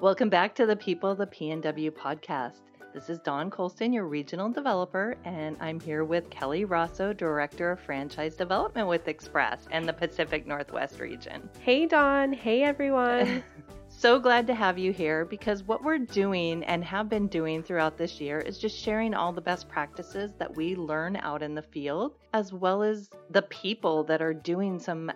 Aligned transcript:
Welcome 0.00 0.28
back 0.28 0.54
to 0.54 0.64
the 0.64 0.76
People 0.76 1.16
the 1.16 1.26
PNW 1.26 1.90
podcast. 1.90 2.60
This 2.94 3.10
is 3.10 3.18
Don 3.18 3.50
Colston, 3.50 3.92
your 3.92 4.06
regional 4.06 4.48
developer, 4.48 5.16
and 5.24 5.56
I'm 5.58 5.80
here 5.80 6.04
with 6.04 6.30
Kelly 6.30 6.64
Rosso, 6.64 7.12
Director 7.12 7.72
of 7.72 7.80
Franchise 7.80 8.36
Development 8.36 8.86
with 8.86 9.08
Express 9.08 9.66
and 9.72 9.88
the 9.88 9.92
Pacific 9.92 10.46
Northwest 10.46 11.00
region. 11.00 11.50
Hey, 11.58 11.86
Don. 11.86 12.32
Hey, 12.32 12.62
everyone. 12.62 13.42
so 13.88 14.20
glad 14.20 14.46
to 14.46 14.54
have 14.54 14.78
you 14.78 14.92
here 14.92 15.24
because 15.24 15.64
what 15.64 15.82
we're 15.82 15.98
doing 15.98 16.62
and 16.62 16.84
have 16.84 17.08
been 17.08 17.26
doing 17.26 17.64
throughout 17.64 17.98
this 17.98 18.20
year 18.20 18.38
is 18.38 18.56
just 18.56 18.78
sharing 18.78 19.14
all 19.14 19.32
the 19.32 19.40
best 19.40 19.68
practices 19.68 20.30
that 20.38 20.54
we 20.54 20.76
learn 20.76 21.16
out 21.16 21.42
in 21.42 21.56
the 21.56 21.62
field, 21.62 22.12
as 22.34 22.52
well 22.52 22.84
as 22.84 23.10
the 23.30 23.42
people 23.42 24.04
that 24.04 24.22
are 24.22 24.32
doing 24.32 24.78
some 24.78 25.10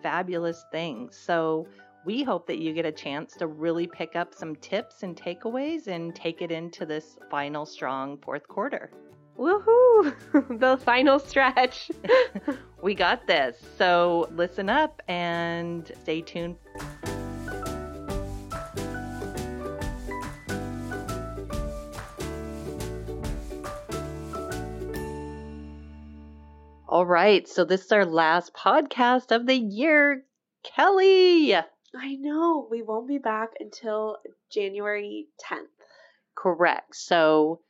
fabulous 0.00 0.64
things. 0.70 1.16
So, 1.16 1.66
we 2.08 2.22
hope 2.22 2.46
that 2.46 2.56
you 2.56 2.72
get 2.72 2.86
a 2.86 2.90
chance 2.90 3.34
to 3.34 3.46
really 3.46 3.86
pick 3.86 4.16
up 4.16 4.32
some 4.32 4.56
tips 4.56 5.02
and 5.02 5.14
takeaways 5.14 5.88
and 5.88 6.14
take 6.14 6.40
it 6.40 6.50
into 6.50 6.86
this 6.86 7.18
final 7.30 7.66
strong 7.66 8.16
fourth 8.16 8.48
quarter. 8.48 8.90
Woohoo! 9.38 10.14
the 10.58 10.78
final 10.86 11.18
stretch. 11.18 11.90
we 12.82 12.94
got 12.94 13.26
this. 13.26 13.58
So 13.76 14.26
listen 14.34 14.70
up 14.70 15.02
and 15.06 15.92
stay 16.02 16.22
tuned. 16.22 16.56
All 26.88 27.04
right, 27.04 27.46
so 27.46 27.66
this 27.66 27.84
is 27.84 27.92
our 27.92 28.06
last 28.06 28.54
podcast 28.54 29.30
of 29.30 29.44
the 29.44 29.58
year. 29.58 30.24
Kelly, 30.64 31.54
I 31.94 32.16
know. 32.16 32.66
We 32.70 32.82
won't 32.82 33.08
be 33.08 33.18
back 33.18 33.50
until 33.60 34.18
January 34.50 35.28
10th. 35.50 35.66
Correct. 36.36 36.94
So 36.94 37.60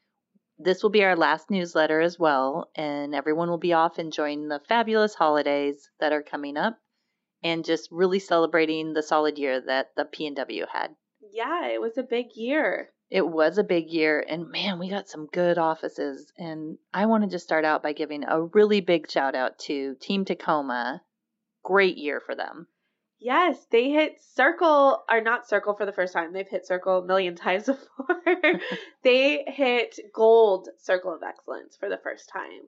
this 0.59 0.83
will 0.83 0.91
be 0.91 1.05
our 1.05 1.17
last 1.17 1.51
newsletter 1.51 2.01
as 2.01 2.19
well, 2.19 2.71
and 2.75 3.15
everyone 3.15 3.49
will 3.49 3.59
be 3.59 3.73
off 3.73 3.99
enjoying 3.99 4.49
the 4.49 4.61
fabulous 4.69 5.15
holidays 5.15 5.89
that 6.01 6.13
are 6.13 6.23
coming 6.23 6.57
up 6.57 6.79
and 7.43 7.65
just 7.65 7.89
really 7.93 8.19
celebrating 8.19 8.93
the 8.93 9.03
solid 9.03 9.39
year 9.39 9.61
that 9.61 9.91
the 9.97 10.05
PNW 10.05 10.67
had. 10.73 10.97
Yeah, 11.33 11.69
it 11.69 11.81
was 11.81 11.97
a 11.97 12.03
big 12.03 12.27
year. 12.35 12.91
It 13.11 13.27
was 13.27 13.57
a 13.57 13.65
big 13.65 13.89
year, 13.89 14.25
and 14.29 14.51
man, 14.51 14.79
we 14.79 14.91
got 14.91 15.09
some 15.09 15.27
good 15.33 15.57
offices. 15.57 16.31
And 16.37 16.79
I 16.93 17.07
wanted 17.07 17.31
to 17.31 17.39
start 17.39 17.65
out 17.65 17.83
by 17.83 17.93
giving 17.93 18.25
a 18.25 18.43
really 18.43 18.81
big 18.81 19.11
shout 19.11 19.35
out 19.35 19.59
to 19.61 19.95
Team 20.01 20.25
Tacoma. 20.25 21.03
Great 21.63 21.97
year 21.97 22.21
for 22.21 22.35
them. 22.35 22.67
Yes, 23.21 23.67
they 23.71 23.91
hit 23.91 24.21
circle 24.35 25.03
or 25.11 25.21
not 25.21 25.49
circle 25.49 25.75
for 25.75 25.85
the 25.85 25.93
first 25.93 26.13
time. 26.13 26.33
They've 26.33 26.49
hit 26.49 26.67
circle 26.67 26.99
a 26.99 27.05
million 27.05 27.35
times 27.37 27.67
before. 27.67 28.23
they 29.03 29.45
hit 29.47 29.99
gold 30.13 30.69
circle 30.79 31.13
of 31.13 31.23
excellence 31.23 31.77
for 31.77 31.89
the 31.89 31.99
first 31.99 32.29
time. 32.29 32.63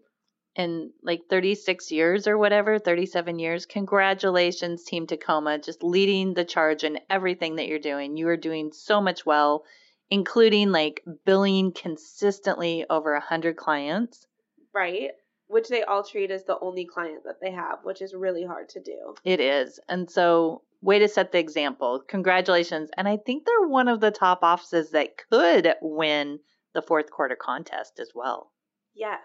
In 0.56 0.90
like 1.02 1.22
36 1.30 1.92
years 1.92 2.26
or 2.26 2.36
whatever, 2.36 2.78
37 2.78 3.38
years. 3.38 3.66
Congratulations, 3.66 4.84
Team 4.84 5.06
Tacoma, 5.06 5.58
just 5.58 5.84
leading 5.84 6.34
the 6.34 6.44
charge 6.44 6.82
in 6.82 6.98
everything 7.08 7.56
that 7.56 7.68
you're 7.68 7.78
doing. 7.78 8.16
You 8.16 8.28
are 8.28 8.36
doing 8.36 8.72
so 8.72 9.00
much 9.00 9.24
well, 9.24 9.64
including 10.10 10.72
like 10.72 11.04
billing 11.24 11.72
consistently 11.72 12.84
over 12.90 13.12
100 13.12 13.56
clients. 13.56 14.26
Right 14.74 15.12
which 15.50 15.68
they 15.68 15.82
all 15.82 16.04
treat 16.04 16.30
as 16.30 16.44
the 16.44 16.58
only 16.60 16.86
client 16.86 17.24
that 17.24 17.40
they 17.40 17.50
have, 17.50 17.80
which 17.82 18.00
is 18.00 18.14
really 18.14 18.44
hard 18.44 18.68
to 18.70 18.80
do. 18.80 19.14
It 19.24 19.40
is. 19.40 19.80
And 19.88 20.08
so, 20.10 20.62
way 20.80 21.00
to 21.00 21.08
set 21.08 21.32
the 21.32 21.38
example. 21.38 22.02
Congratulations. 22.08 22.90
And 22.96 23.08
I 23.08 23.16
think 23.18 23.44
they're 23.44 23.68
one 23.68 23.88
of 23.88 24.00
the 24.00 24.12
top 24.12 24.40
offices 24.42 24.90
that 24.92 25.16
could 25.28 25.74
win 25.83 26.39
the 26.72 26.83
fourth 26.83 27.10
quarter 27.10 27.36
contest 27.36 27.98
as 28.00 28.10
well. 28.14 28.52
Yes. 28.94 29.20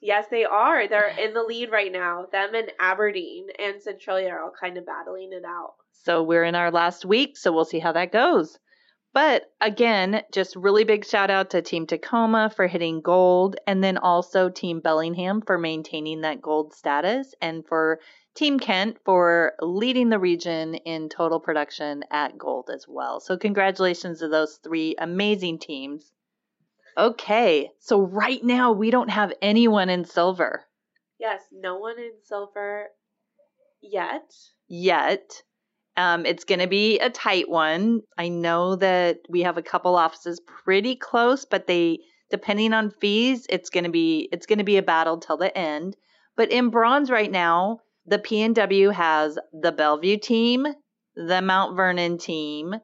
yes, 0.00 0.26
they 0.30 0.44
are. 0.44 0.88
They're 0.88 1.08
in 1.18 1.34
the 1.34 1.42
lead 1.42 1.70
right 1.70 1.92
now. 1.92 2.26
Them 2.30 2.54
and 2.54 2.70
Aberdeen 2.78 3.48
and 3.58 3.82
Centralia 3.82 4.30
are 4.30 4.42
all 4.42 4.52
kind 4.58 4.78
of 4.78 4.86
battling 4.86 5.32
it 5.32 5.44
out. 5.44 5.74
So 6.04 6.22
we're 6.22 6.44
in 6.44 6.54
our 6.54 6.70
last 6.70 7.04
week, 7.04 7.36
so 7.36 7.52
we'll 7.52 7.64
see 7.64 7.80
how 7.80 7.92
that 7.92 8.12
goes. 8.12 8.58
But 9.12 9.50
again, 9.60 10.22
just 10.32 10.54
really 10.54 10.84
big 10.84 11.04
shout 11.04 11.30
out 11.30 11.50
to 11.50 11.62
Team 11.62 11.86
Tacoma 11.86 12.50
for 12.54 12.66
hitting 12.66 13.00
gold, 13.00 13.56
and 13.66 13.82
then 13.82 13.98
also 13.98 14.48
Team 14.48 14.80
Bellingham 14.80 15.40
for 15.40 15.58
maintaining 15.58 16.20
that 16.20 16.42
gold 16.42 16.74
status, 16.74 17.34
and 17.40 17.66
for 17.66 18.00
Team 18.34 18.60
Kent 18.60 18.98
for 19.04 19.54
leading 19.60 20.10
the 20.10 20.18
region 20.18 20.74
in 20.74 21.08
total 21.08 21.40
production 21.40 22.04
at 22.10 22.38
gold 22.38 22.70
as 22.72 22.86
well. 22.86 23.18
So, 23.18 23.36
congratulations 23.36 24.20
to 24.20 24.28
those 24.28 24.60
three 24.62 24.94
amazing 24.98 25.58
teams. 25.58 26.12
Okay, 26.96 27.70
so 27.80 28.00
right 28.00 28.42
now 28.42 28.72
we 28.72 28.90
don't 28.90 29.10
have 29.10 29.32
anyone 29.40 29.88
in 29.88 30.04
silver. 30.04 30.64
Yes, 31.18 31.42
no 31.50 31.78
one 31.78 31.98
in 31.98 32.12
silver 32.24 32.88
yet. 33.80 34.32
Yet. 34.68 35.42
Um, 35.98 36.24
it's 36.24 36.44
going 36.44 36.60
to 36.60 36.68
be 36.68 37.00
a 37.00 37.10
tight 37.10 37.50
one. 37.50 38.02
I 38.16 38.28
know 38.28 38.76
that 38.76 39.18
we 39.28 39.42
have 39.42 39.58
a 39.58 39.62
couple 39.62 39.96
offices 39.96 40.40
pretty 40.64 40.94
close, 40.94 41.44
but 41.44 41.66
they, 41.66 41.98
depending 42.30 42.72
on 42.72 42.92
fees, 42.92 43.46
it's 43.50 43.68
going 43.68 43.82
to 43.82 43.90
be 43.90 44.28
it's 44.30 44.46
going 44.46 44.60
to 44.60 44.64
be 44.64 44.76
a 44.76 44.82
battle 44.82 45.18
till 45.18 45.36
the 45.36 45.56
end. 45.58 45.96
But 46.36 46.52
in 46.52 46.70
bronze 46.70 47.10
right 47.10 47.30
now, 47.30 47.80
the 48.06 48.20
PNW 48.20 48.92
has 48.92 49.40
the 49.52 49.72
Bellevue 49.72 50.18
team, 50.18 50.68
the 51.16 51.42
Mount 51.42 51.76
Vernon 51.76 52.16
team, 52.16 52.76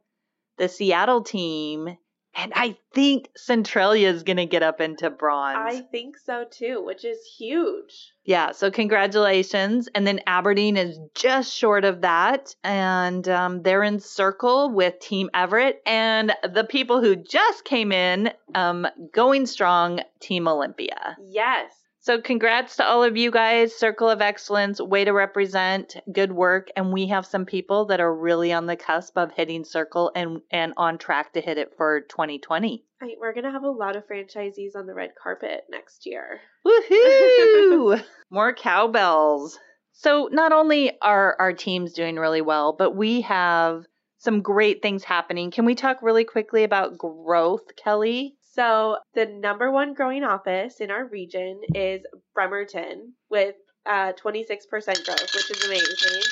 the 0.58 0.68
Seattle 0.68 1.22
team, 1.22 1.96
and 2.36 2.52
I 2.54 2.76
think 2.92 3.30
Centralia 3.36 4.10
is 4.10 4.22
going 4.22 4.36
to 4.38 4.46
get 4.46 4.62
up 4.62 4.80
into 4.80 5.10
bronze. 5.10 5.58
I 5.58 5.80
think 5.80 6.16
so 6.18 6.44
too, 6.50 6.82
which 6.84 7.04
is 7.04 7.18
huge. 7.38 8.12
Yeah, 8.24 8.52
so 8.52 8.70
congratulations. 8.70 9.88
And 9.94 10.06
then 10.06 10.20
Aberdeen 10.26 10.76
is 10.76 10.98
just 11.14 11.52
short 11.52 11.84
of 11.84 12.00
that. 12.00 12.54
And 12.64 13.28
um, 13.28 13.62
they're 13.62 13.82
in 13.82 14.00
circle 14.00 14.70
with 14.70 14.98
Team 15.00 15.30
Everett 15.34 15.82
and 15.86 16.32
the 16.42 16.64
people 16.64 17.00
who 17.00 17.16
just 17.16 17.64
came 17.64 17.92
in 17.92 18.32
um, 18.54 18.86
going 19.12 19.46
strong, 19.46 20.00
Team 20.20 20.48
Olympia. 20.48 21.16
Yes. 21.22 21.72
So, 22.04 22.20
congrats 22.20 22.76
to 22.76 22.84
all 22.84 23.02
of 23.02 23.16
you 23.16 23.30
guys. 23.30 23.74
Circle 23.74 24.10
of 24.10 24.20
Excellence, 24.20 24.78
way 24.78 25.06
to 25.06 25.12
represent, 25.14 25.96
good 26.12 26.32
work. 26.32 26.68
And 26.76 26.92
we 26.92 27.06
have 27.06 27.24
some 27.24 27.46
people 27.46 27.86
that 27.86 27.98
are 27.98 28.14
really 28.14 28.52
on 28.52 28.66
the 28.66 28.76
cusp 28.76 29.16
of 29.16 29.32
hitting 29.32 29.64
Circle 29.64 30.12
and, 30.14 30.42
and 30.50 30.74
on 30.76 30.98
track 30.98 31.32
to 31.32 31.40
hit 31.40 31.56
it 31.56 31.72
for 31.78 32.02
2020. 32.02 32.84
Right, 33.00 33.16
we're 33.18 33.32
going 33.32 33.44
to 33.44 33.50
have 33.50 33.62
a 33.62 33.70
lot 33.70 33.96
of 33.96 34.06
franchisees 34.06 34.76
on 34.76 34.84
the 34.84 34.92
red 34.92 35.12
carpet 35.14 35.64
next 35.70 36.04
year. 36.04 36.40
Woohoo! 36.66 38.04
More 38.30 38.52
cowbells. 38.52 39.58
So, 39.94 40.28
not 40.30 40.52
only 40.52 41.00
are 41.00 41.36
our 41.38 41.54
teams 41.54 41.94
doing 41.94 42.16
really 42.16 42.42
well, 42.42 42.74
but 42.74 42.94
we 42.94 43.22
have 43.22 43.86
some 44.18 44.42
great 44.42 44.82
things 44.82 45.04
happening. 45.04 45.50
Can 45.50 45.64
we 45.64 45.74
talk 45.74 46.02
really 46.02 46.24
quickly 46.24 46.64
about 46.64 46.98
growth, 46.98 47.76
Kelly? 47.82 48.36
So 48.54 48.98
the 49.14 49.26
number 49.26 49.72
one 49.72 49.94
growing 49.94 50.22
office 50.22 50.80
in 50.80 50.92
our 50.92 51.06
region 51.06 51.60
is 51.74 52.02
Bremerton 52.34 53.14
with 53.28 53.56
uh, 53.84 54.12
26% 54.12 55.04
growth, 55.04 55.34
which 55.34 55.50
is 55.50 55.64
amazing. 55.64 56.22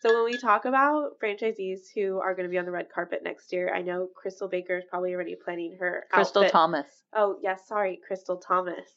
So 0.00 0.12
when 0.12 0.24
we 0.24 0.36
talk 0.36 0.64
about 0.64 1.20
franchisees 1.22 1.82
who 1.94 2.18
are 2.18 2.34
going 2.34 2.48
to 2.48 2.50
be 2.50 2.58
on 2.58 2.64
the 2.64 2.72
red 2.72 2.88
carpet 2.92 3.20
next 3.22 3.52
year, 3.52 3.72
I 3.72 3.82
know 3.82 4.08
Crystal 4.16 4.48
Baker 4.48 4.78
is 4.78 4.84
probably 4.90 5.14
already 5.14 5.36
planning 5.36 5.76
her 5.78 6.04
Crystal 6.10 6.42
outfit. 6.42 6.52
Thomas. 6.52 6.86
Oh 7.14 7.36
yes, 7.40 7.68
sorry, 7.68 8.00
Crystal 8.04 8.38
Thomas. 8.38 8.90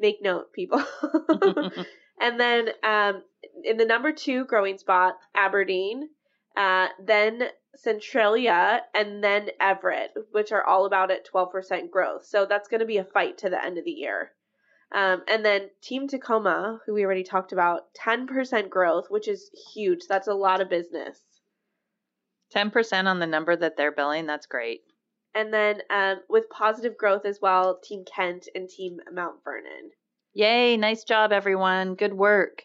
Make 0.00 0.20
note, 0.20 0.52
people. 0.52 0.82
and 2.20 2.40
then 2.40 2.70
um, 2.82 3.22
in 3.62 3.76
the 3.76 3.84
number 3.84 4.10
two 4.10 4.44
growing 4.46 4.76
spot, 4.76 5.14
Aberdeen. 5.36 6.08
Uh, 6.56 6.88
then 7.04 7.50
Centralia, 7.76 8.82
and 8.94 9.22
then 9.22 9.50
Everett, 9.60 10.12
which 10.32 10.52
are 10.52 10.64
all 10.64 10.86
about 10.86 11.10
at 11.10 11.26
12% 11.26 11.90
growth. 11.90 12.26
So 12.26 12.46
that's 12.46 12.68
going 12.68 12.80
to 12.80 12.86
be 12.86 12.98
a 12.98 13.04
fight 13.04 13.38
to 13.38 13.50
the 13.50 13.64
end 13.64 13.78
of 13.78 13.84
the 13.84 13.90
year. 13.90 14.32
Um, 14.92 15.22
and 15.28 15.44
then 15.44 15.70
Team 15.82 16.08
Tacoma, 16.08 16.80
who 16.84 16.94
we 16.94 17.04
already 17.04 17.22
talked 17.22 17.52
about, 17.52 17.94
10% 17.94 18.68
growth, 18.68 19.06
which 19.08 19.28
is 19.28 19.50
huge. 19.72 20.06
That's 20.08 20.26
a 20.26 20.34
lot 20.34 20.60
of 20.60 20.68
business. 20.68 21.20
10% 22.54 23.06
on 23.06 23.20
the 23.20 23.26
number 23.26 23.54
that 23.54 23.76
they're 23.76 23.92
billing, 23.92 24.26
that's 24.26 24.46
great. 24.46 24.80
And 25.34 25.54
then 25.54 25.82
um, 25.90 26.20
with 26.28 26.50
positive 26.50 26.98
growth 26.98 27.24
as 27.24 27.38
well, 27.40 27.78
Team 27.78 28.04
Kent 28.04 28.48
and 28.54 28.68
Team 28.68 28.98
Mount 29.12 29.44
Vernon. 29.44 29.92
Yay, 30.34 30.76
nice 30.76 31.04
job, 31.04 31.30
everyone. 31.30 31.94
Good 31.94 32.14
work. 32.14 32.64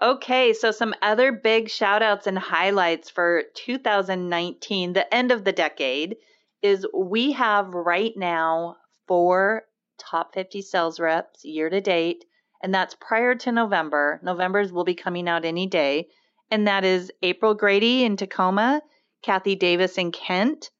Okay, 0.00 0.52
so 0.52 0.70
some 0.70 0.94
other 1.02 1.32
big 1.32 1.68
shout 1.68 2.02
outs 2.02 2.28
and 2.28 2.38
highlights 2.38 3.10
for 3.10 3.42
2019, 3.54 4.92
the 4.92 5.12
end 5.12 5.32
of 5.32 5.42
the 5.42 5.50
decade, 5.50 6.16
is 6.62 6.86
we 6.94 7.32
have 7.32 7.74
right 7.74 8.12
now 8.16 8.76
four 9.08 9.64
top 9.98 10.34
50 10.34 10.62
sales 10.62 11.00
reps 11.00 11.44
year 11.44 11.68
to 11.68 11.80
date, 11.80 12.24
and 12.62 12.72
that's 12.72 12.94
prior 13.00 13.34
to 13.34 13.50
November. 13.50 14.20
November's 14.22 14.70
will 14.72 14.84
be 14.84 14.94
coming 14.94 15.28
out 15.28 15.44
any 15.44 15.66
day, 15.66 16.06
and 16.48 16.68
that 16.68 16.84
is 16.84 17.10
April 17.22 17.54
Grady 17.54 18.04
in 18.04 18.16
Tacoma, 18.16 18.82
Kathy 19.22 19.56
Davis 19.56 19.98
in 19.98 20.12
Kent, 20.12 20.70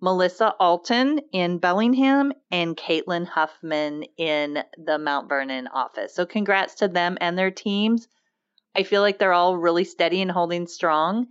Melissa 0.00 0.54
Alton 0.60 1.18
in 1.32 1.58
Bellingham, 1.58 2.32
and 2.52 2.76
Caitlin 2.76 3.26
Huffman 3.26 4.04
in 4.16 4.62
the 4.78 4.98
Mount 4.98 5.28
Vernon 5.28 5.66
office. 5.66 6.14
So, 6.14 6.24
congrats 6.24 6.76
to 6.76 6.86
them 6.86 7.18
and 7.20 7.36
their 7.36 7.50
teams. 7.50 8.06
I 8.76 8.82
feel 8.82 9.02
like 9.02 9.18
they're 9.18 9.32
all 9.32 9.56
really 9.56 9.84
steady 9.84 10.20
and 10.20 10.30
holding 10.30 10.66
strong. 10.66 11.28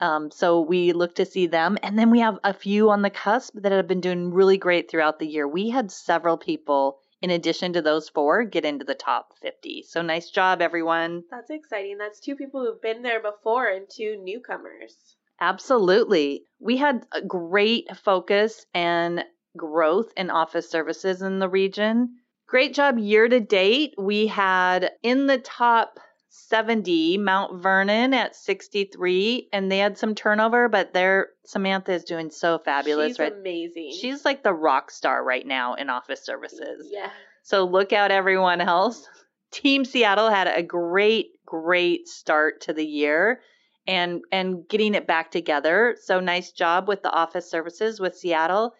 Um, 0.00 0.30
so 0.30 0.60
we 0.60 0.92
look 0.92 1.16
to 1.16 1.26
see 1.26 1.46
them. 1.46 1.76
And 1.82 1.98
then 1.98 2.10
we 2.10 2.20
have 2.20 2.38
a 2.44 2.52
few 2.52 2.90
on 2.90 3.02
the 3.02 3.10
cusp 3.10 3.54
that 3.56 3.72
have 3.72 3.88
been 3.88 4.00
doing 4.00 4.32
really 4.32 4.56
great 4.56 4.90
throughout 4.90 5.18
the 5.18 5.26
year. 5.26 5.48
We 5.48 5.70
had 5.70 5.90
several 5.90 6.36
people, 6.36 6.98
in 7.20 7.30
addition 7.30 7.72
to 7.72 7.82
those 7.82 8.08
four, 8.08 8.44
get 8.44 8.64
into 8.64 8.84
the 8.84 8.94
top 8.94 9.32
50. 9.42 9.82
So 9.88 10.02
nice 10.02 10.30
job, 10.30 10.62
everyone. 10.62 11.24
That's 11.30 11.50
exciting. 11.50 11.98
That's 11.98 12.20
two 12.20 12.36
people 12.36 12.64
who've 12.64 12.80
been 12.80 13.02
there 13.02 13.20
before 13.20 13.66
and 13.66 13.86
two 13.90 14.20
newcomers. 14.22 14.94
Absolutely. 15.40 16.44
We 16.60 16.76
had 16.76 17.04
a 17.12 17.22
great 17.22 17.96
focus 17.96 18.66
and 18.74 19.24
growth 19.56 20.12
in 20.16 20.30
office 20.30 20.70
services 20.70 21.22
in 21.22 21.40
the 21.40 21.48
region. 21.48 22.18
Great 22.46 22.72
job 22.72 22.98
year 22.98 23.28
to 23.28 23.40
date. 23.40 23.94
We 23.98 24.28
had 24.28 24.92
in 25.02 25.26
the 25.26 25.38
top 25.38 25.98
70 26.30 27.18
Mount 27.18 27.62
Vernon 27.62 28.12
at 28.14 28.36
63 28.36 29.48
and 29.52 29.70
they 29.70 29.78
had 29.78 29.96
some 29.98 30.14
turnover 30.14 30.68
but 30.68 30.92
their 30.92 31.28
Samantha 31.44 31.92
is 31.92 32.04
doing 32.04 32.30
so 32.30 32.58
fabulous 32.58 33.12
She's 33.12 33.18
right 33.18 33.32
amazing. 33.32 33.92
She's 33.98 34.24
like 34.24 34.42
the 34.42 34.52
rock 34.52 34.90
star 34.90 35.22
right 35.24 35.46
now 35.46 35.74
in 35.74 35.90
office 35.90 36.22
services. 36.24 36.88
yeah. 36.90 37.10
So 37.42 37.64
look 37.64 37.92
out 37.92 38.10
everyone 38.10 38.60
else. 38.60 39.08
Team 39.50 39.84
Seattle 39.84 40.28
had 40.28 40.46
a 40.48 40.62
great 40.62 41.30
great 41.46 42.08
start 42.08 42.60
to 42.62 42.74
the 42.74 42.84
year 42.84 43.40
and 43.86 44.20
and 44.30 44.68
getting 44.68 44.94
it 44.94 45.06
back 45.06 45.30
together. 45.30 45.96
So 46.02 46.20
nice 46.20 46.52
job 46.52 46.88
with 46.88 47.02
the 47.02 47.10
office 47.10 47.50
services 47.50 48.00
with 48.00 48.16
Seattle. 48.16 48.74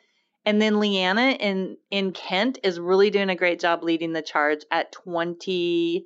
And 0.44 0.60
then 0.60 0.80
Leanna 0.80 1.30
in 1.30 1.78
in 1.90 2.12
Kent 2.12 2.58
is 2.62 2.78
really 2.78 3.08
doing 3.08 3.30
a 3.30 3.34
great 3.36 3.58
job 3.58 3.82
leading 3.82 4.12
the 4.12 4.22
charge 4.22 4.64
at 4.70 4.92
20 4.92 6.04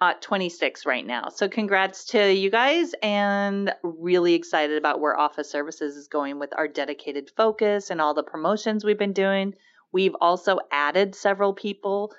uh, 0.00 0.14
26 0.20 0.86
right 0.86 1.06
now. 1.06 1.28
So 1.28 1.48
congrats 1.48 2.04
to 2.06 2.32
you 2.32 2.50
guys 2.50 2.94
and 3.02 3.72
really 3.82 4.34
excited 4.34 4.76
about 4.78 5.00
where 5.00 5.18
office 5.18 5.50
services 5.50 5.96
is 5.96 6.08
going 6.08 6.38
with 6.38 6.52
our 6.56 6.68
dedicated 6.68 7.30
focus 7.36 7.90
and 7.90 8.00
all 8.00 8.14
the 8.14 8.22
promotions 8.22 8.84
we've 8.84 8.98
been 8.98 9.12
doing. 9.12 9.54
We've 9.92 10.14
also 10.20 10.58
added 10.70 11.14
several 11.14 11.52
people. 11.52 12.12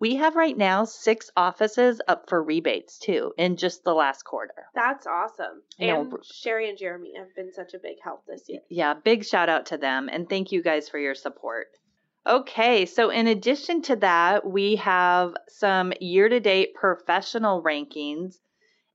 We 0.00 0.16
have 0.16 0.34
right 0.34 0.56
now 0.56 0.84
six 0.84 1.30
offices 1.36 2.00
up 2.08 2.28
for 2.28 2.42
rebates 2.42 2.98
too 2.98 3.32
in 3.36 3.56
just 3.56 3.84
the 3.84 3.94
last 3.94 4.24
quarter. 4.24 4.66
That's 4.74 5.06
awesome. 5.06 5.62
Know. 5.78 6.00
And 6.00 6.12
Sherry 6.24 6.68
and 6.68 6.78
Jeremy 6.78 7.12
have 7.16 7.34
been 7.36 7.52
such 7.52 7.74
a 7.74 7.78
big 7.78 7.96
help 8.02 8.24
this 8.26 8.48
year. 8.48 8.60
Yeah, 8.70 8.94
big 8.94 9.24
shout 9.24 9.48
out 9.48 9.66
to 9.66 9.76
them 9.76 10.08
and 10.10 10.28
thank 10.28 10.50
you 10.52 10.62
guys 10.62 10.88
for 10.88 10.98
your 10.98 11.14
support. 11.14 11.68
Okay, 12.26 12.84
so 12.84 13.10
in 13.10 13.26
addition 13.26 13.80
to 13.82 13.96
that, 13.96 14.46
we 14.46 14.76
have 14.76 15.34
some 15.48 15.92
year 16.00 16.28
to 16.28 16.38
date 16.38 16.74
professional 16.74 17.62
rankings. 17.62 18.34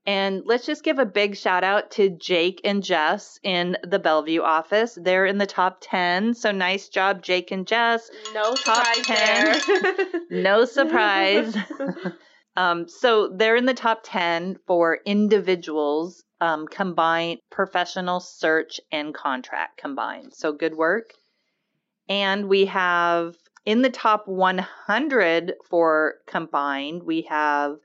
And 0.06 0.42
let's 0.44 0.64
just 0.64 0.84
give 0.84 1.00
a 1.00 1.04
big 1.04 1.36
shout 1.36 1.64
out 1.64 1.90
to 1.92 2.08
Jake 2.08 2.60
and 2.62 2.84
Jess 2.84 3.40
in 3.42 3.76
the 3.82 3.98
Bellevue 3.98 4.40
office. 4.40 4.96
They're 5.00 5.26
in 5.26 5.38
the 5.38 5.46
top 5.46 5.78
10. 5.80 6.34
So 6.34 6.52
nice 6.52 6.88
job, 6.88 7.22
Jake 7.22 7.50
and 7.50 7.66
Jess. 7.66 8.08
No 8.32 8.54
Top 8.54 8.86
surprise 8.86 9.06
10. 9.06 9.16
there. 9.16 10.20
No 10.30 10.64
surprise. 10.64 11.56
um, 12.56 12.88
so 12.88 13.28
they're 13.34 13.56
in 13.56 13.66
the 13.66 13.74
top 13.74 14.00
10 14.04 14.58
for 14.66 15.00
individuals 15.04 16.22
um, 16.40 16.68
combined, 16.68 17.40
professional 17.50 18.20
search 18.20 18.80
and 18.92 19.12
contract 19.12 19.78
combined. 19.78 20.34
So 20.34 20.52
good 20.52 20.76
work. 20.76 21.12
And 22.08 22.48
we 22.48 22.66
have 22.66 23.36
in 23.64 23.82
the 23.82 23.90
top 23.90 24.28
100 24.28 25.54
for 25.68 26.14
combined, 26.26 27.02
we 27.02 27.22
have 27.22 27.78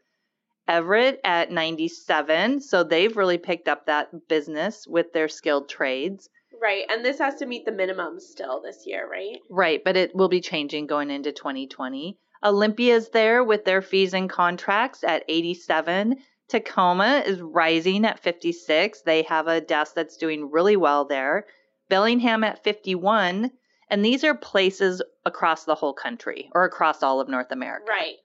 Everett 0.68 1.20
at 1.24 1.52
97. 1.52 2.62
So 2.62 2.84
they've 2.84 3.18
really 3.18 3.40
picked 3.40 3.68
up 3.68 3.88
that 3.88 4.28
business 4.28 4.86
with 4.88 5.12
their 5.12 5.28
skilled 5.28 5.68
trades. 5.68 6.30
right. 6.62 6.86
And 6.90 7.04
this 7.04 7.18
has 7.18 7.36
to 7.36 7.48
meet 7.48 7.66
the 7.66 7.72
minimum 7.72 8.20
still 8.20 8.62
this 8.62 8.84
year, 8.86 9.10
right? 9.10 9.40
Right, 9.50 9.84
but 9.84 9.98
it 9.98 10.16
will 10.16 10.30
be 10.30 10.40
changing 10.40 10.86
going 10.86 11.10
into 11.10 11.32
2020. 11.32 12.18
Olympia's 12.44 13.10
there 13.10 13.44
with 13.44 13.66
their 13.66 13.82
fees 13.82 14.14
and 14.14 14.30
contracts 14.30 15.04
at 15.04 15.24
87. 15.28 16.18
Tacoma 16.48 17.24
is 17.26 17.42
rising 17.42 18.06
at 18.06 18.20
56. 18.20 19.02
They 19.02 19.24
have 19.24 19.48
a 19.48 19.62
desk 19.62 19.94
that's 19.96 20.18
doing 20.18 20.52
really 20.52 20.76
well 20.76 21.06
there. 21.06 21.46
Bellingham 21.90 22.44
at 22.44 22.64
51. 22.64 23.52
And 23.92 24.04
these 24.04 24.24
are 24.24 24.34
places 24.34 25.02
across 25.26 25.66
the 25.66 25.76
whole 25.76 25.94
country 25.94 26.50
or 26.56 26.64
across 26.64 27.04
all 27.04 27.20
of 27.20 27.28
North 27.28 27.52
America. 27.52 27.86
Right. 27.88 28.16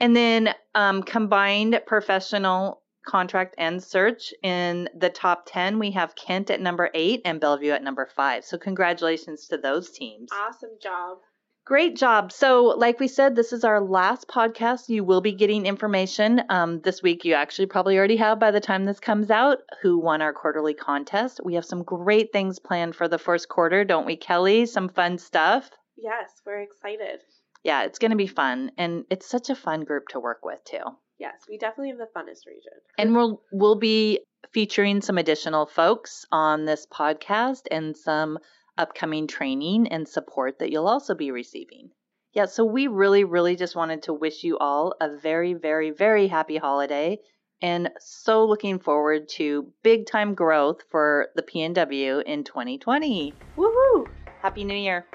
And 0.00 0.14
then 0.14 0.54
um, 0.74 1.04
combined 1.04 1.80
professional 1.86 2.82
contract 3.06 3.54
and 3.56 3.82
search 3.82 4.34
in 4.42 4.88
the 4.98 5.08
top 5.08 5.44
10, 5.46 5.78
we 5.78 5.92
have 5.92 6.16
Kent 6.16 6.50
at 6.50 6.60
number 6.60 6.90
eight 6.92 7.22
and 7.24 7.40
Bellevue 7.40 7.70
at 7.70 7.84
number 7.84 8.06
five. 8.14 8.44
So, 8.44 8.58
congratulations 8.58 9.46
to 9.48 9.56
those 9.56 9.90
teams. 9.92 10.30
Awesome 10.32 10.76
job. 10.82 11.18
Great 11.66 11.96
job. 11.96 12.30
So, 12.30 12.66
like 12.78 13.00
we 13.00 13.08
said, 13.08 13.34
this 13.34 13.52
is 13.52 13.64
our 13.64 13.80
last 13.80 14.28
podcast. 14.28 14.88
You 14.88 15.02
will 15.02 15.20
be 15.20 15.32
getting 15.32 15.66
information 15.66 16.42
um, 16.48 16.80
this 16.82 17.02
week. 17.02 17.24
You 17.24 17.34
actually 17.34 17.66
probably 17.66 17.98
already 17.98 18.18
have 18.18 18.38
by 18.38 18.52
the 18.52 18.60
time 18.60 18.84
this 18.84 19.00
comes 19.00 19.32
out 19.32 19.58
who 19.82 19.98
won 19.98 20.22
our 20.22 20.32
quarterly 20.32 20.74
contest. 20.74 21.40
We 21.44 21.54
have 21.54 21.64
some 21.64 21.82
great 21.82 22.32
things 22.32 22.60
planned 22.60 22.94
for 22.94 23.08
the 23.08 23.18
first 23.18 23.48
quarter, 23.48 23.84
don't 23.84 24.06
we, 24.06 24.16
Kelly? 24.16 24.66
Some 24.66 24.88
fun 24.88 25.18
stuff. 25.18 25.68
Yes, 25.96 26.30
we're 26.46 26.60
excited. 26.60 27.18
Yeah, 27.64 27.82
it's 27.82 27.98
going 27.98 28.12
to 28.12 28.16
be 28.16 28.28
fun. 28.28 28.70
And 28.78 29.04
it's 29.10 29.28
such 29.28 29.50
a 29.50 29.56
fun 29.56 29.82
group 29.82 30.06
to 30.10 30.20
work 30.20 30.44
with, 30.44 30.62
too. 30.64 30.84
Yes, 31.18 31.34
we 31.48 31.58
definitely 31.58 31.88
have 31.88 31.98
the 31.98 32.06
funnest 32.16 32.46
region. 32.46 32.74
And 32.96 33.12
we'll 33.12 33.42
we'll 33.50 33.74
be 33.74 34.20
featuring 34.52 35.00
some 35.00 35.18
additional 35.18 35.66
folks 35.66 36.26
on 36.30 36.64
this 36.64 36.86
podcast 36.86 37.62
and 37.72 37.96
some 37.96 38.38
upcoming 38.78 39.26
training 39.26 39.88
and 39.88 40.08
support 40.08 40.58
that 40.58 40.70
you'll 40.70 40.88
also 40.88 41.14
be 41.14 41.30
receiving. 41.30 41.90
Yeah, 42.32 42.46
so 42.46 42.64
we 42.64 42.86
really 42.86 43.24
really 43.24 43.56
just 43.56 43.76
wanted 43.76 44.02
to 44.02 44.12
wish 44.12 44.44
you 44.44 44.58
all 44.58 44.94
a 45.00 45.16
very 45.16 45.54
very 45.54 45.90
very 45.90 46.26
happy 46.28 46.56
holiday 46.58 47.18
and 47.62 47.90
so 47.98 48.44
looking 48.44 48.78
forward 48.78 49.28
to 49.30 49.72
big 49.82 50.06
time 50.06 50.34
growth 50.34 50.82
for 50.90 51.28
the 51.34 51.42
PNW 51.42 52.22
in 52.24 52.44
2020. 52.44 53.34
Woohoo! 53.56 54.04
Happy 54.42 54.64
New 54.64 54.76
Year. 54.76 55.06